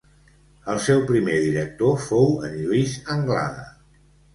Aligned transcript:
El 0.73 0.79
seu 0.85 1.03
primer 1.11 1.37
director 1.45 2.03
fou 2.09 2.35
en 2.51 2.59
Lluís 2.67 3.01
Anglada. 3.19 3.73